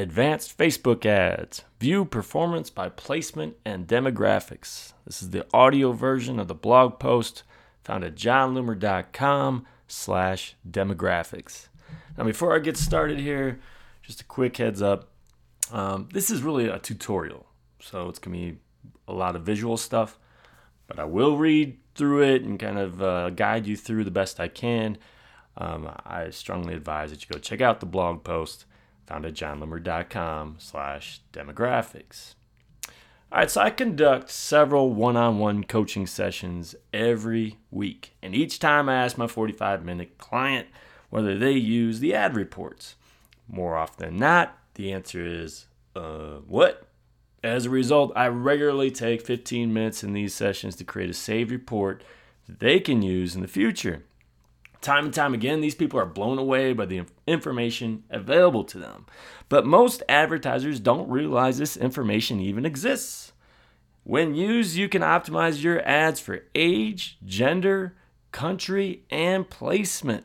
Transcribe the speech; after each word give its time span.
Advanced 0.00 0.56
Facebook 0.56 1.04
Ads. 1.04 1.64
View 1.80 2.04
performance 2.04 2.70
by 2.70 2.88
placement 2.88 3.56
and 3.64 3.88
demographics. 3.88 4.92
This 5.04 5.20
is 5.20 5.30
the 5.30 5.44
audio 5.52 5.90
version 5.90 6.38
of 6.38 6.46
the 6.46 6.54
blog 6.54 7.00
post 7.00 7.42
found 7.82 8.04
at 8.04 8.14
jonloomer.com 8.14 9.66
slash 9.88 10.54
demographics. 10.70 11.66
Now, 12.16 12.22
before 12.22 12.54
I 12.54 12.60
get 12.60 12.76
started 12.76 13.18
here, 13.18 13.58
just 14.00 14.20
a 14.20 14.24
quick 14.24 14.56
heads 14.58 14.80
up. 14.80 15.08
Um, 15.72 16.08
this 16.12 16.30
is 16.30 16.42
really 16.42 16.68
a 16.68 16.78
tutorial, 16.78 17.46
so 17.80 18.08
it's 18.08 18.20
going 18.20 18.38
to 18.38 18.52
be 18.52 18.58
a 19.08 19.12
lot 19.12 19.34
of 19.34 19.42
visual 19.42 19.76
stuff, 19.76 20.16
but 20.86 21.00
I 21.00 21.06
will 21.06 21.36
read 21.36 21.76
through 21.96 22.22
it 22.22 22.42
and 22.42 22.56
kind 22.56 22.78
of 22.78 23.02
uh, 23.02 23.30
guide 23.30 23.66
you 23.66 23.76
through 23.76 24.04
the 24.04 24.12
best 24.12 24.38
I 24.38 24.46
can. 24.46 24.96
Um, 25.56 25.90
I 26.06 26.30
strongly 26.30 26.74
advise 26.74 27.10
that 27.10 27.22
you 27.22 27.28
go 27.32 27.40
check 27.40 27.60
out 27.60 27.80
the 27.80 27.86
blog 27.86 28.22
post 28.22 28.64
found 29.08 29.24
at 29.24 29.32
jonloomer.com 29.32 30.56
slash 30.58 31.22
demographics. 31.32 32.34
All 33.32 33.38
right, 33.38 33.50
so 33.50 33.60
I 33.60 33.70
conduct 33.70 34.30
several 34.30 34.92
one-on-one 34.92 35.64
coaching 35.64 36.06
sessions 36.06 36.74
every 36.92 37.56
week. 37.70 38.14
And 38.22 38.34
each 38.34 38.58
time 38.58 38.88
I 38.88 38.96
ask 38.96 39.16
my 39.16 39.26
45-minute 39.26 40.18
client 40.18 40.68
whether 41.10 41.36
they 41.36 41.52
use 41.52 42.00
the 42.00 42.14
ad 42.14 42.36
reports. 42.36 42.96
More 43.48 43.76
often 43.76 44.06
than 44.06 44.16
not, 44.18 44.58
the 44.74 44.92
answer 44.92 45.24
is, 45.24 45.66
uh, 45.96 46.40
what? 46.46 46.86
As 47.42 47.66
a 47.66 47.70
result, 47.70 48.12
I 48.14 48.28
regularly 48.28 48.90
take 48.90 49.22
15 49.22 49.72
minutes 49.72 50.04
in 50.04 50.12
these 50.12 50.34
sessions 50.34 50.76
to 50.76 50.84
create 50.84 51.08
a 51.08 51.14
saved 51.14 51.50
report 51.50 52.02
that 52.46 52.60
they 52.60 52.78
can 52.78 53.00
use 53.00 53.34
in 53.34 53.40
the 53.40 53.48
future. 53.48 54.04
Time 54.80 55.06
and 55.06 55.14
time 55.14 55.34
again, 55.34 55.60
these 55.60 55.74
people 55.74 55.98
are 55.98 56.06
blown 56.06 56.38
away 56.38 56.72
by 56.72 56.86
the 56.86 57.04
information 57.26 58.04
available 58.10 58.64
to 58.64 58.78
them. 58.78 59.06
But 59.48 59.66
most 59.66 60.02
advertisers 60.08 60.78
don't 60.78 61.08
realize 61.08 61.58
this 61.58 61.76
information 61.76 62.40
even 62.40 62.64
exists. 62.64 63.32
When 64.04 64.34
used, 64.34 64.76
you 64.76 64.88
can 64.88 65.02
optimize 65.02 65.62
your 65.62 65.86
ads 65.86 66.20
for 66.20 66.44
age, 66.54 67.18
gender, 67.26 67.96
country, 68.32 69.02
and 69.10 69.50
placement. 69.50 70.24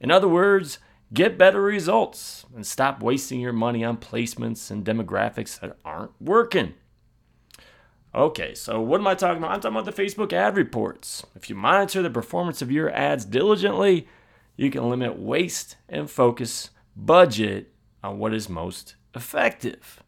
In 0.00 0.10
other 0.10 0.28
words, 0.28 0.78
get 1.12 1.36
better 1.36 1.60
results 1.60 2.46
and 2.54 2.66
stop 2.66 3.02
wasting 3.02 3.40
your 3.40 3.52
money 3.52 3.84
on 3.84 3.96
placements 3.96 4.70
and 4.70 4.84
demographics 4.84 5.58
that 5.60 5.76
aren't 5.84 6.12
working. 6.20 6.74
Okay, 8.12 8.54
so 8.54 8.80
what 8.80 9.00
am 9.00 9.06
I 9.06 9.14
talking 9.14 9.38
about? 9.38 9.52
I'm 9.52 9.60
talking 9.60 9.78
about 9.78 9.94
the 9.94 10.02
Facebook 10.02 10.32
ad 10.32 10.56
reports. 10.56 11.24
If 11.36 11.48
you 11.48 11.54
monitor 11.54 12.02
the 12.02 12.10
performance 12.10 12.60
of 12.60 12.72
your 12.72 12.90
ads 12.90 13.24
diligently, 13.24 14.08
you 14.56 14.68
can 14.68 14.90
limit 14.90 15.16
waste 15.16 15.76
and 15.88 16.10
focus 16.10 16.70
budget 16.96 17.72
on 18.02 18.18
what 18.18 18.34
is 18.34 18.48
most 18.48 18.96
effective. 19.14 20.02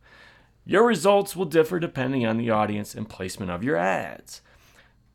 Your 0.64 0.84
results 0.84 1.36
will 1.36 1.44
differ 1.44 1.78
depending 1.78 2.26
on 2.26 2.38
the 2.38 2.50
audience 2.50 2.96
and 2.96 3.08
placement 3.08 3.52
of 3.52 3.62
your 3.62 3.76
ads. 3.76 4.42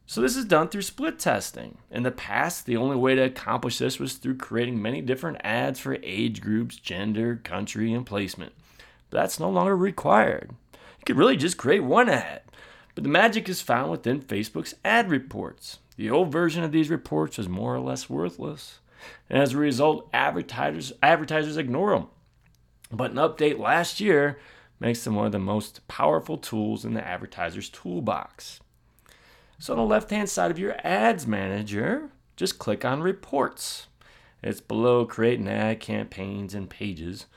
So, 0.06 0.22
this 0.22 0.38
is 0.38 0.46
done 0.46 0.70
through 0.70 0.84
split 0.84 1.20
testing. 1.20 1.80
In 1.92 2.04
the 2.04 2.12
past, 2.12 2.66
the 2.66 2.78
only 2.78 2.96
way 2.96 3.16
to 3.16 3.24
accomplish 3.24 3.80
this 3.80 4.00
was 4.00 4.14
through 4.14 4.38
creating 4.38 4.82
many 4.82 5.02
different 5.02 5.40
ads 5.44 5.82
for 5.82 5.98
age 6.02 6.40
groups, 6.40 6.78
gender, 6.78 7.36
country, 7.44 7.92
and 7.92 8.06
placement. 8.06 8.54
But 9.10 9.20
that's 9.20 9.42
no 9.42 9.50
longer 9.50 9.76
required. 9.76 10.52
You 10.72 11.04
could 11.06 11.18
really 11.18 11.36
just 11.36 11.58
create 11.58 11.84
one 11.84 12.08
ad 12.08 12.44
but 12.98 13.04
the 13.04 13.10
magic 13.12 13.48
is 13.48 13.62
found 13.62 13.92
within 13.92 14.20
Facebook's 14.20 14.74
ad 14.84 15.12
reports. 15.12 15.78
The 15.98 16.10
old 16.10 16.32
version 16.32 16.64
of 16.64 16.72
these 16.72 16.90
reports 16.90 17.38
was 17.38 17.48
more 17.48 17.76
or 17.76 17.80
less 17.80 18.10
worthless. 18.10 18.80
And 19.30 19.38
as 19.38 19.54
a 19.54 19.58
result, 19.58 20.10
advertisers, 20.14 20.94
advertisers 21.04 21.58
ignore 21.58 21.92
them. 21.92 22.08
But 22.92 23.12
an 23.12 23.18
update 23.18 23.60
last 23.60 24.02
year 24.02 24.40
makes 24.80 25.04
them 25.04 25.14
one 25.14 25.28
of 25.28 25.32
the 25.32 25.38
most 25.38 25.88
powerful 25.88 26.40
tools 26.40 26.84
in 26.84 26.96
the 26.96 27.08
advertiser's 27.08 27.70
toolbox. 27.70 28.62
So, 29.60 29.74
on 29.74 29.78
the 29.78 29.86
left 29.86 30.10
hand 30.10 30.28
side 30.28 30.50
of 30.50 30.58
your 30.58 30.76
ads 30.84 31.28
manager, 31.28 32.10
just 32.36 32.58
click 32.58 32.84
on 32.84 33.04
Reports. 33.04 33.86
It's 34.42 34.60
below 34.60 35.06
Create 35.06 35.40
an 35.40 35.48
Ad, 35.48 35.82
Campaigns, 35.82 36.56
and 36.56 36.68
Pages, 36.68 37.28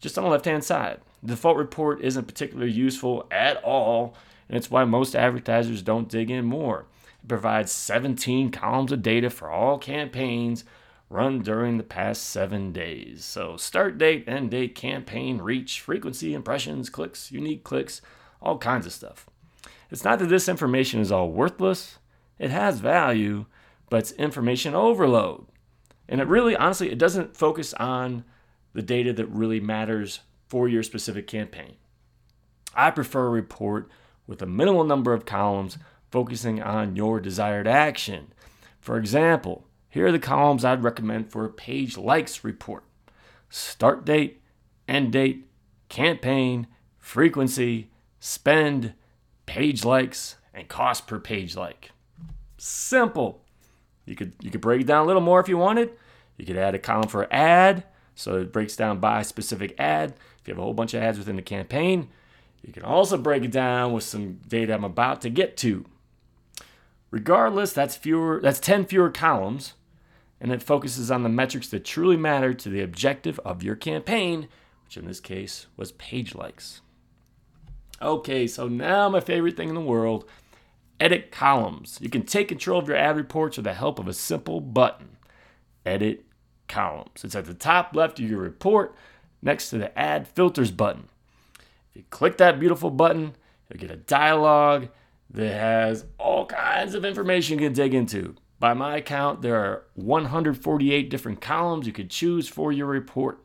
just 0.00 0.18
on 0.18 0.24
the 0.24 0.30
left 0.30 0.46
hand 0.46 0.64
side. 0.64 0.98
The 1.22 1.28
default 1.28 1.58
report 1.58 2.00
isn't 2.00 2.26
particularly 2.26 2.72
useful 2.72 3.28
at 3.30 3.62
all 3.62 4.16
and 4.48 4.56
it's 4.56 4.70
why 4.70 4.84
most 4.84 5.14
advertisers 5.14 5.82
don't 5.82 6.08
dig 6.08 6.30
in 6.30 6.44
more. 6.44 6.86
It 7.22 7.28
provides 7.28 7.72
17 7.72 8.50
columns 8.50 8.92
of 8.92 9.02
data 9.02 9.30
for 9.30 9.50
all 9.50 9.78
campaigns 9.78 10.64
run 11.08 11.40
during 11.40 11.76
the 11.76 11.84
past 11.84 12.24
seven 12.24 12.72
days. 12.72 13.24
So, 13.24 13.56
start 13.56 13.98
date, 13.98 14.24
end 14.26 14.50
date, 14.50 14.74
campaign, 14.74 15.38
reach, 15.38 15.80
frequency, 15.80 16.34
impressions, 16.34 16.90
clicks, 16.90 17.30
unique 17.30 17.64
clicks, 17.64 18.02
all 18.42 18.58
kinds 18.58 18.86
of 18.86 18.92
stuff. 18.92 19.26
It's 19.90 20.04
not 20.04 20.18
that 20.18 20.28
this 20.28 20.48
information 20.48 21.00
is 21.00 21.12
all 21.12 21.30
worthless, 21.30 21.98
it 22.38 22.50
has 22.50 22.80
value, 22.80 23.46
but 23.88 23.98
it's 23.98 24.12
information 24.12 24.74
overload. 24.74 25.46
And 26.08 26.20
it 26.20 26.26
really, 26.26 26.56
honestly, 26.56 26.90
it 26.90 26.98
doesn't 26.98 27.36
focus 27.36 27.72
on 27.74 28.24
the 28.72 28.82
data 28.82 29.12
that 29.12 29.26
really 29.26 29.60
matters 29.60 30.20
for 30.48 30.68
your 30.68 30.82
specific 30.82 31.26
campaign. 31.26 31.76
I 32.74 32.90
prefer 32.90 33.26
a 33.26 33.30
report 33.30 33.88
with 34.26 34.42
a 34.42 34.46
minimal 34.46 34.84
number 34.84 35.12
of 35.12 35.26
columns 35.26 35.78
focusing 36.10 36.62
on 36.62 36.96
your 36.96 37.20
desired 37.20 37.66
action. 37.66 38.32
For 38.80 38.96
example, 38.96 39.66
here 39.88 40.06
are 40.06 40.12
the 40.12 40.18
columns 40.18 40.64
I'd 40.64 40.82
recommend 40.82 41.30
for 41.30 41.44
a 41.44 41.50
page 41.50 41.96
likes 41.96 42.44
report 42.44 42.84
start 43.48 44.04
date, 44.04 44.42
end 44.88 45.12
date, 45.12 45.48
campaign, 45.88 46.66
frequency, 46.98 47.90
spend, 48.20 48.94
page 49.46 49.84
likes, 49.84 50.36
and 50.52 50.68
cost 50.68 51.06
per 51.06 51.18
page 51.18 51.56
like. 51.56 51.92
Simple. 52.58 53.42
You 54.04 54.14
could 54.14 54.34
you 54.40 54.50
could 54.50 54.60
break 54.60 54.80
it 54.80 54.86
down 54.86 55.04
a 55.04 55.06
little 55.06 55.22
more 55.22 55.40
if 55.40 55.48
you 55.48 55.58
wanted. 55.58 55.90
You 56.36 56.46
could 56.46 56.56
add 56.56 56.74
a 56.74 56.78
column 56.78 57.08
for 57.08 57.32
ad, 57.32 57.84
so 58.14 58.36
it 58.40 58.52
breaks 58.52 58.76
down 58.76 59.00
by 59.00 59.22
specific 59.22 59.74
ad. 59.78 60.14
If 60.40 60.48
you 60.48 60.54
have 60.54 60.58
a 60.58 60.62
whole 60.62 60.74
bunch 60.74 60.94
of 60.94 61.02
ads 61.02 61.18
within 61.18 61.36
the 61.36 61.42
campaign, 61.42 62.08
you 62.66 62.72
can 62.72 62.82
also 62.82 63.16
break 63.16 63.44
it 63.44 63.52
down 63.52 63.92
with 63.92 64.02
some 64.02 64.40
data 64.48 64.74
I'm 64.74 64.82
about 64.82 65.20
to 65.20 65.30
get 65.30 65.56
to. 65.58 65.86
Regardless, 67.12 67.72
that's 67.72 67.94
fewer 67.94 68.40
that's 68.42 68.58
10 68.58 68.86
fewer 68.86 69.08
columns 69.08 69.74
and 70.40 70.50
it 70.50 70.62
focuses 70.62 71.10
on 71.10 71.22
the 71.22 71.28
metrics 71.28 71.68
that 71.68 71.84
truly 71.84 72.16
matter 72.16 72.52
to 72.52 72.68
the 72.68 72.82
objective 72.82 73.38
of 73.44 73.62
your 73.62 73.76
campaign, 73.76 74.48
which 74.84 74.96
in 74.96 75.06
this 75.06 75.20
case 75.20 75.66
was 75.76 75.92
page 75.92 76.34
likes. 76.34 76.82
Okay, 78.02 78.46
so 78.46 78.68
now 78.68 79.08
my 79.08 79.20
favorite 79.20 79.56
thing 79.56 79.68
in 79.68 79.74
the 79.74 79.80
world, 79.80 80.28
edit 81.00 81.30
columns. 81.30 81.98
You 82.02 82.10
can 82.10 82.26
take 82.26 82.48
control 82.48 82.80
of 82.80 82.88
your 82.88 82.96
ad 82.96 83.16
reports 83.16 83.56
with 83.56 83.64
the 83.64 83.74
help 83.74 83.98
of 83.98 84.08
a 84.08 84.12
simple 84.12 84.60
button. 84.60 85.16
Edit 85.86 86.24
columns. 86.68 87.24
It's 87.24 87.36
at 87.36 87.46
the 87.46 87.54
top 87.54 87.94
left 87.94 88.18
of 88.18 88.28
your 88.28 88.40
report 88.40 88.94
next 89.40 89.70
to 89.70 89.78
the 89.78 89.96
add 89.96 90.26
filters 90.26 90.72
button 90.72 91.08
you 91.96 92.04
click 92.10 92.36
that 92.38 92.60
beautiful 92.60 92.90
button, 92.90 93.34
you'll 93.68 93.80
get 93.80 93.90
a 93.90 93.96
dialog 93.96 94.88
that 95.30 95.52
has 95.52 96.04
all 96.18 96.46
kinds 96.46 96.94
of 96.94 97.04
information 97.04 97.58
you 97.58 97.66
can 97.66 97.72
dig 97.72 97.94
into. 97.94 98.36
By 98.58 98.74
my 98.74 99.00
count, 99.00 99.42
there 99.42 99.56
are 99.56 99.84
148 99.94 101.10
different 101.10 101.40
columns 101.40 101.86
you 101.86 101.92
could 101.92 102.10
choose 102.10 102.48
for 102.48 102.72
your 102.72 102.86
report. 102.86 103.42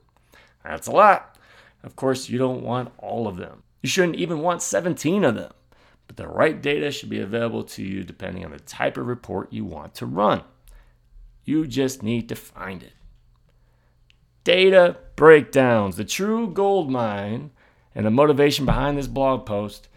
That's 0.63 0.87
a 0.87 0.91
lot. 0.91 1.37
Of 1.83 1.95
course, 1.95 2.29
you 2.29 2.37
don't 2.37 2.63
want 2.63 2.93
all 2.97 3.27
of 3.27 3.37
them. 3.37 3.63
You 3.81 3.89
shouldn't 3.89 4.17
even 4.17 4.39
want 4.39 4.61
17 4.61 5.23
of 5.23 5.35
them. 5.35 5.51
But 6.07 6.17
the 6.17 6.27
right 6.27 6.61
data 6.61 6.91
should 6.91 7.09
be 7.09 7.19
available 7.19 7.63
to 7.63 7.83
you 7.83 8.03
depending 8.03 8.45
on 8.45 8.51
the 8.51 8.59
type 8.59 8.97
of 8.97 9.07
report 9.07 9.51
you 9.51 9.65
want 9.65 9.95
to 9.95 10.05
run. 10.05 10.43
You 11.43 11.65
just 11.65 12.03
need 12.03 12.29
to 12.29 12.35
find 12.35 12.83
it. 12.83 12.93
Data 14.43 14.97
breakdowns, 15.15 15.97
the 15.97 16.05
true 16.05 16.49
gold 16.49 16.91
mine 16.91 17.51
and 17.93 18.05
the 18.05 18.11
motivation 18.11 18.65
behind 18.65 18.97
this 18.97 19.07
blog 19.07 19.45
post 19.45 19.87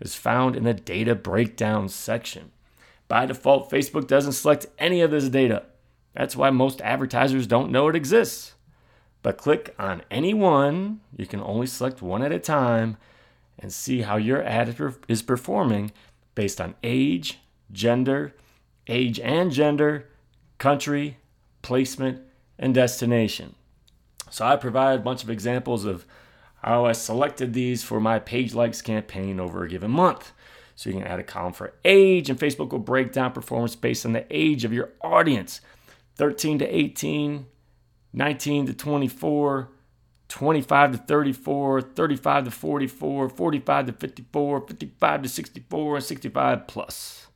is 0.00 0.14
found 0.14 0.56
in 0.56 0.64
the 0.64 0.74
data 0.74 1.14
breakdown 1.14 1.88
section. 1.88 2.50
By 3.08 3.26
default, 3.26 3.70
Facebook 3.70 4.06
doesn't 4.06 4.32
select 4.32 4.66
any 4.78 5.00
of 5.00 5.10
this 5.10 5.28
data. 5.28 5.64
That's 6.14 6.36
why 6.36 6.50
most 6.50 6.80
advertisers 6.80 7.46
don't 7.46 7.70
know 7.70 7.88
it 7.88 7.96
exists. 7.96 8.54
But 9.22 9.38
click 9.38 9.74
on 9.78 10.02
any 10.10 10.34
one, 10.34 11.00
you 11.16 11.26
can 11.26 11.40
only 11.40 11.66
select 11.66 12.02
one 12.02 12.22
at 12.22 12.32
a 12.32 12.38
time, 12.38 12.96
and 13.58 13.72
see 13.72 14.02
how 14.02 14.16
your 14.16 14.42
ad 14.42 14.76
is 15.08 15.22
performing 15.22 15.92
based 16.34 16.60
on 16.60 16.74
age, 16.82 17.38
gender, 17.72 18.34
age 18.86 19.20
and 19.20 19.50
gender, 19.50 20.08
country, 20.58 21.18
placement, 21.62 22.20
and 22.58 22.74
destination. 22.74 23.54
So 24.30 24.44
I 24.44 24.56
provide 24.56 24.98
a 24.98 25.02
bunch 25.02 25.22
of 25.22 25.30
examples 25.30 25.84
of 25.84 26.04
how 26.64 26.86
I 26.86 26.92
selected 26.92 27.52
these 27.52 27.84
for 27.84 28.00
my 28.00 28.18
page 28.18 28.54
likes 28.54 28.80
campaign 28.80 29.38
over 29.38 29.64
a 29.64 29.68
given 29.68 29.90
month. 29.90 30.32
So 30.74 30.90
you 30.90 30.96
can 30.96 31.06
add 31.06 31.20
a 31.20 31.22
column 31.22 31.52
for 31.52 31.74
age, 31.84 32.30
and 32.30 32.38
Facebook 32.38 32.70
will 32.70 32.78
break 32.78 33.12
down 33.12 33.32
performance 33.32 33.76
based 33.76 34.04
on 34.04 34.12
the 34.12 34.26
age 34.30 34.64
of 34.64 34.72
your 34.72 34.92
audience 35.02 35.60
13 36.16 36.60
to 36.60 36.66
18, 36.66 37.46
19 38.12 38.66
to 38.66 38.74
24, 38.74 39.68
25 40.28 40.92
to 40.92 40.98
34, 40.98 41.82
35 41.82 42.44
to 42.44 42.50
44, 42.50 43.28
45 43.28 43.86
to 43.86 43.92
54, 43.92 44.66
55 44.66 45.22
to 45.22 45.28
64, 45.28 45.96
and 45.96 46.04
65 46.04 46.66
plus. 46.66 47.26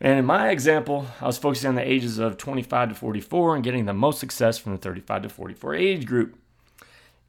And 0.00 0.18
in 0.18 0.24
my 0.24 0.50
example, 0.50 1.06
I 1.20 1.26
was 1.26 1.38
focusing 1.38 1.68
on 1.68 1.74
the 1.74 1.88
ages 1.88 2.18
of 2.18 2.36
25 2.36 2.90
to 2.90 2.94
44 2.94 3.56
and 3.56 3.64
getting 3.64 3.84
the 3.84 3.92
most 3.92 4.20
success 4.20 4.58
from 4.58 4.72
the 4.72 4.78
35 4.78 5.22
to 5.22 5.28
44 5.28 5.74
age 5.74 6.06
group. 6.06 6.38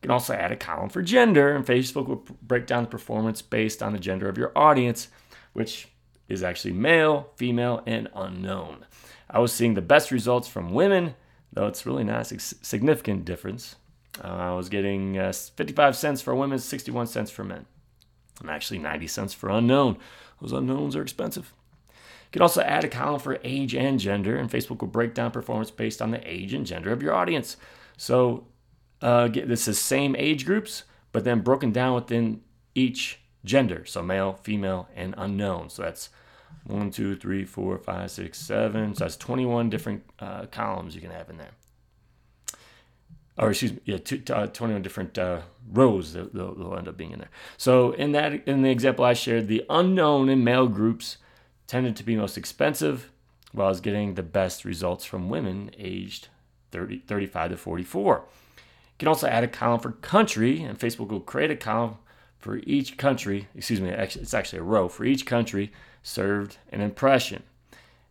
You 0.04 0.08
can 0.08 0.12
also 0.12 0.34
add 0.34 0.52
a 0.52 0.58
column 0.58 0.90
for 0.90 1.02
gender, 1.02 1.56
and 1.56 1.66
Facebook 1.66 2.08
will 2.08 2.26
break 2.42 2.68
down 2.68 2.84
the 2.84 2.90
performance 2.90 3.42
based 3.42 3.82
on 3.82 3.94
the 3.94 4.00
gender 4.00 4.28
of 4.28 4.38
your 4.38 4.52
audience, 4.54 5.08
which 5.54 5.88
is 6.28 6.44
actually 6.44 6.74
male, 6.74 7.30
female, 7.38 7.82
and 7.86 8.10
unknown. 8.14 8.86
I 9.30 9.40
was 9.40 9.54
seeing 9.54 9.76
the 9.76 9.82
best 9.82 10.12
results 10.12 10.50
from 10.50 10.74
women, 10.74 11.16
though 11.54 11.68
it's 11.68 11.86
really 11.86 12.04
not 12.04 12.30
a 12.30 12.38
significant 12.38 13.24
difference. 13.24 13.78
Uh, 14.22 14.28
I 14.28 14.54
was 14.54 14.68
getting 14.68 15.18
uh, 15.18 15.32
55 15.32 15.96
cents 15.96 16.22
for 16.22 16.36
women, 16.36 16.60
61 16.60 17.08
cents 17.08 17.32
for 17.32 17.46
men. 17.46 17.66
And 18.42 18.50
actually 18.50 18.80
90 18.80 19.08
cents 19.08 19.34
for 19.34 19.50
unknown. 19.50 19.96
Those 20.42 20.52
unknowns 20.52 20.98
are 20.98 21.02
expensive. 21.02 21.54
You 21.88 22.34
can 22.34 22.42
also 22.42 22.62
add 22.62 22.84
a 22.84 22.90
column 22.90 23.22
for 23.22 23.40
age 23.46 23.74
and 23.74 24.02
gender, 24.02 24.36
and 24.36 24.52
Facebook 24.52 24.82
will 24.82 24.90
break 24.90 25.14
down 25.14 25.32
performance 25.32 25.72
based 25.72 26.02
on 26.02 26.12
the 26.12 26.30
age 26.30 26.54
and 26.54 26.66
gender 26.66 26.92
of 26.92 27.02
your 27.02 27.14
audience. 27.14 27.56
So 27.96 28.48
uh, 29.04 29.28
this 29.28 29.68
is 29.68 29.78
same 29.78 30.16
age 30.16 30.46
groups, 30.46 30.84
but 31.12 31.24
then 31.24 31.42
broken 31.42 31.72
down 31.72 31.94
within 31.94 32.42
each 32.74 33.20
gender. 33.46 33.86
So 33.86 34.02
male, 34.02 34.34
female, 34.42 34.88
and 34.96 35.14
unknown. 35.18 35.70
So 35.70 35.84
that's 35.84 36.10
one, 36.66 36.90
two, 36.90 37.16
three, 37.16 37.46
four, 37.46 37.78
five, 37.78 38.10
six, 38.10 38.40
seven. 38.40 38.96
So 38.96 39.04
that's 39.04 39.18
21 39.18 39.70
different 39.70 40.04
uh, 40.20 40.46
columns 40.48 40.96
you 40.96 41.02
can 41.02 41.12
have 41.12 41.30
in 41.30 41.38
there 41.38 41.52
or 43.38 43.50
excuse 43.50 43.74
me, 43.74 43.80
yeah, 43.86 43.98
two, 43.98 44.22
uh, 44.32 44.48
21 44.48 44.82
different 44.82 45.18
uh, 45.18 45.42
rows 45.72 46.14
that 46.14 46.34
they'll, 46.34 46.54
they'll, 46.54 46.78
end 46.78 46.88
up 46.88 46.98
being 46.98 47.12
in 47.12 47.20
there. 47.20 47.32
So 47.58 47.92
in 47.92 48.12
that, 48.12 48.48
in 48.48 48.62
the 48.62 48.70
example 48.70 49.06
I 49.06 49.14
shared, 49.14 49.48
the 49.48 49.66
unknown 49.70 50.30
in 50.30 50.44
male 50.44 50.68
groups 50.68 51.18
tended 51.66 51.96
to 51.96 52.04
be 52.04 52.16
most 52.16 52.38
expensive, 52.38 53.10
while 53.52 53.68
I 53.68 53.70
was 53.70 53.82
getting 53.82 54.14
the 54.14 54.24
best 54.24 54.66
results 54.66 55.06
from 55.06 55.30
women 55.30 55.72
aged 55.78 56.28
30, 56.72 57.00
35 57.00 57.52
to 57.52 57.58
44. 57.58 58.26
You 58.94 59.00
can 59.00 59.07
also 59.07 59.28
add 59.28 59.44
a 59.44 59.48
column 59.48 59.80
for 59.80 59.92
country, 59.92 60.62
and 60.62 60.80
Facebook 60.80 61.10
will 61.10 61.19
create 61.19 61.51
a 61.51 61.56
column 61.56 61.98
for 62.38 62.57
each 62.66 62.98
country. 62.98 63.48
Excuse 63.56 63.81
me, 63.81 63.90
it's 63.90 64.34
actually 64.34 64.60
a 64.60 64.63
row 64.63 64.88
for 64.88 65.06
each 65.06 65.25
country 65.25 65.72
served 66.04 66.57
an 66.72 66.81
impression. 66.81 67.44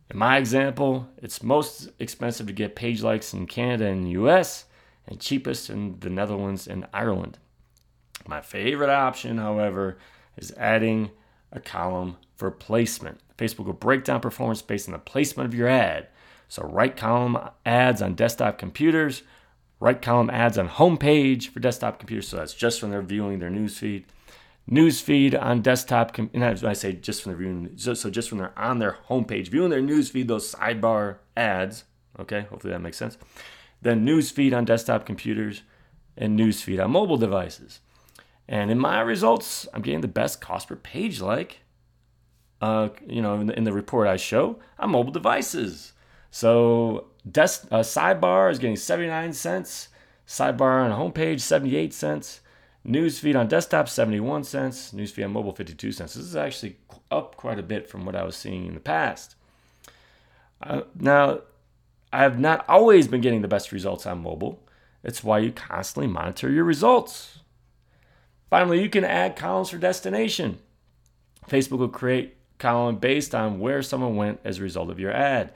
In 0.09 0.17
my 0.17 0.37
example, 0.37 1.07
it's 1.21 1.41
most 1.41 1.89
expensive 1.99 2.47
to 2.47 2.53
get 2.53 2.75
page 2.75 3.01
likes 3.01 3.33
in 3.33 3.47
Canada 3.47 3.85
and 3.85 4.05
the 4.05 4.11
US 4.11 4.65
and 5.07 5.19
cheapest 5.19 5.69
in 5.69 5.99
the 5.99 6.09
Netherlands 6.09 6.67
and 6.67 6.87
Ireland. 6.93 7.37
My 8.27 8.41
favorite 8.41 8.89
option, 8.89 9.37
however, 9.37 9.97
is 10.37 10.53
adding 10.57 11.11
a 11.51 11.59
column 11.59 12.17
for 12.35 12.51
placement. 12.51 13.19
Facebook 13.37 13.65
will 13.65 13.73
break 13.73 14.03
down 14.03 14.21
performance 14.21 14.61
based 14.61 14.87
on 14.87 14.93
the 14.93 14.99
placement 14.99 15.47
of 15.47 15.53
your 15.53 15.67
ad. 15.67 16.07
So, 16.47 16.63
right 16.63 16.95
column 16.95 17.37
ads 17.65 18.01
on 18.01 18.15
desktop 18.15 18.57
computers, 18.57 19.23
right 19.83 20.01
column 20.01 20.29
ads 20.29 20.57
on 20.57 20.69
homepage 20.69 21.49
for 21.49 21.59
desktop 21.59 21.99
computers. 21.99 22.27
So, 22.27 22.37
that's 22.37 22.53
just 22.53 22.81
when 22.81 22.91
they're 22.91 23.01
viewing 23.01 23.39
their 23.39 23.51
newsfeed. 23.51 24.05
Newsfeed 24.69 25.39
on 25.39 25.61
desktop, 25.61 26.17
and 26.17 26.43
I 26.43 26.73
say 26.73 26.93
just 26.93 27.25
when 27.25 27.35
they're 27.35 27.45
viewing, 27.45 27.77
so 27.77 28.09
just 28.09 28.31
when 28.31 28.39
they're 28.39 28.57
on 28.57 28.79
their 28.79 28.97
homepage, 29.09 29.49
viewing 29.49 29.69
their 29.69 29.81
newsfeed, 29.81 30.27
those 30.27 30.53
sidebar 30.53 31.17
ads. 31.35 31.83
Okay, 32.17 32.47
hopefully 32.49 32.71
that 32.71 32.79
makes 32.79 32.97
sense 32.97 33.17
then 33.83 34.05
newsfeed 34.05 34.55
on 34.55 34.65
desktop 34.65 35.05
computers, 35.05 35.61
and 36.17 36.39
newsfeed 36.39 36.83
on 36.83 36.91
mobile 36.91 37.17
devices. 37.17 37.79
And 38.47 38.71
in 38.71 38.79
my 38.79 39.01
results, 39.01 39.67
I'm 39.73 39.81
getting 39.81 40.01
the 40.01 40.07
best 40.07 40.41
cost 40.41 40.67
per 40.67 40.75
page 40.75 41.21
like, 41.21 41.59
uh, 42.61 42.89
you 43.07 43.21
know, 43.21 43.35
in 43.35 43.47
the, 43.47 43.57
in 43.57 43.63
the, 43.63 43.73
report 43.73 44.07
I 44.07 44.17
show 44.17 44.59
on 44.79 44.91
mobile 44.91 45.11
devices. 45.11 45.92
So 46.33 47.09
desk, 47.29 47.67
uh, 47.69 47.81
sidebar 47.81 48.49
is 48.49 48.57
getting 48.57 48.75
79 48.75 49.33
cents, 49.33 49.89
sidebar 50.27 50.83
on 50.83 50.89
homepage 50.89 51.41
78 51.41 51.93
cents, 51.93 52.41
newsfeed 52.83 53.39
on 53.39 53.47
desktop 53.47 53.87
71 53.87 54.43
cents, 54.43 54.93
newsfeed 54.93 55.25
on 55.25 55.31
mobile 55.31 55.53
52 55.53 55.91
cents. 55.91 56.15
This 56.15 56.25
is 56.25 56.35
actually 56.35 56.77
up 57.11 57.35
quite 57.35 57.59
a 57.59 57.63
bit 57.63 57.87
from 57.87 58.03
what 58.03 58.15
I 58.15 58.23
was 58.23 58.35
seeing 58.35 58.65
in 58.65 58.73
the 58.73 58.79
past. 58.79 59.35
Uh, 60.59 60.81
now, 60.99 61.41
I 62.11 62.23
have 62.23 62.39
not 62.39 62.65
always 62.67 63.07
been 63.07 63.21
getting 63.21 63.43
the 63.43 63.47
best 63.47 63.71
results 63.71 64.07
on 64.07 64.23
mobile. 64.23 64.59
It's 65.03 65.23
why 65.23 65.37
you 65.37 65.51
constantly 65.51 66.11
monitor 66.11 66.49
your 66.49 66.63
results. 66.63 67.41
Finally, 68.49 68.81
you 68.81 68.89
can 68.89 69.05
add 69.05 69.35
columns 69.35 69.69
for 69.69 69.77
destination. 69.77 70.57
Facebook 71.47 71.77
will 71.77 71.89
create 71.89 72.37
column 72.57 72.95
based 72.95 73.35
on 73.35 73.59
where 73.59 73.83
someone 73.83 74.15
went 74.15 74.39
as 74.43 74.57
a 74.57 74.63
result 74.63 74.89
of 74.89 74.99
your 74.99 75.11
ad. 75.11 75.53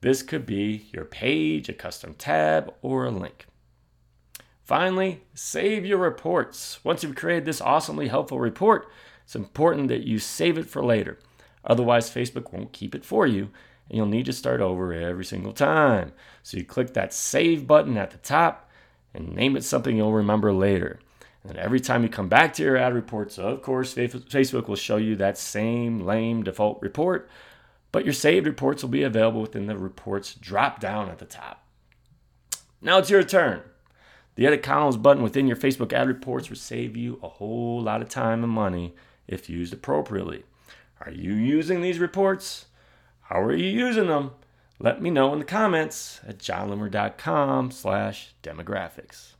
This 0.00 0.22
could 0.22 0.46
be 0.46 0.88
your 0.92 1.04
page, 1.04 1.68
a 1.68 1.72
custom 1.72 2.14
tab, 2.14 2.72
or 2.82 3.04
a 3.04 3.10
link. 3.10 3.46
Finally, 4.62 5.22
save 5.34 5.84
your 5.84 5.98
reports. 5.98 6.78
Once 6.84 7.02
you've 7.02 7.16
created 7.16 7.44
this 7.44 7.60
awesomely 7.60 8.08
helpful 8.08 8.38
report, 8.38 8.88
it's 9.24 9.34
important 9.34 9.88
that 9.88 10.06
you 10.06 10.18
save 10.18 10.58
it 10.58 10.68
for 10.68 10.84
later. 10.84 11.18
Otherwise, 11.64 12.10
Facebook 12.10 12.52
won't 12.52 12.72
keep 12.72 12.94
it 12.94 13.04
for 13.04 13.26
you 13.26 13.50
and 13.88 13.96
you'll 13.96 14.06
need 14.06 14.26
to 14.26 14.32
start 14.32 14.60
over 14.60 14.92
every 14.92 15.24
single 15.24 15.52
time. 15.52 16.12
So 16.42 16.56
you 16.56 16.64
click 16.64 16.94
that 16.94 17.12
save 17.12 17.66
button 17.66 17.96
at 17.96 18.10
the 18.10 18.18
top 18.18 18.70
and 19.14 19.34
name 19.34 19.56
it 19.56 19.64
something 19.64 19.96
you'll 19.96 20.12
remember 20.12 20.52
later. 20.52 21.00
And 21.48 21.56
every 21.56 21.80
time 21.80 22.02
you 22.02 22.08
come 22.08 22.28
back 22.28 22.52
to 22.54 22.62
your 22.62 22.76
ad 22.76 22.94
reports, 22.94 23.38
of 23.38 23.62
course, 23.62 23.94
Facebook 23.94 24.68
will 24.68 24.76
show 24.76 24.96
you 24.96 25.16
that 25.16 25.38
same 25.38 26.00
lame 26.00 26.42
default 26.42 26.82
report, 26.82 27.30
but 27.92 28.04
your 28.04 28.14
saved 28.14 28.46
reports 28.46 28.82
will 28.82 28.90
be 28.90 29.02
available 29.02 29.40
within 29.40 29.66
the 29.66 29.76
reports 29.76 30.34
drop 30.34 30.80
down 30.80 31.08
at 31.08 31.18
the 31.18 31.24
top. 31.24 31.66
Now 32.80 32.98
it's 32.98 33.10
your 33.10 33.22
turn. 33.22 33.62
The 34.36 34.46
edit 34.46 34.62
columns 34.62 34.96
button 34.96 35.22
within 35.22 35.48
your 35.48 35.56
Facebook 35.56 35.92
ad 35.92 36.06
reports 36.06 36.48
will 36.48 36.56
save 36.56 36.96
you 36.96 37.18
a 37.22 37.28
whole 37.28 37.82
lot 37.82 38.02
of 38.02 38.08
time 38.08 38.44
and 38.44 38.52
money 38.52 38.94
if 39.26 39.50
used 39.50 39.72
appropriately. 39.72 40.44
Are 41.00 41.10
you 41.10 41.32
using 41.32 41.80
these 41.80 41.98
reports? 41.98 42.66
How 43.22 43.40
are 43.40 43.54
you 43.54 43.68
using 43.68 44.06
them? 44.06 44.32
Let 44.78 45.02
me 45.02 45.10
know 45.10 45.32
in 45.32 45.40
the 45.40 45.44
comments 45.44 46.20
at 46.26 46.38
jonloomer.com 46.38 47.72
slash 47.72 48.34
demographics. 48.42 49.32